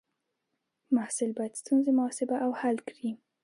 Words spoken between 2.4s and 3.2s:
او حل کړي.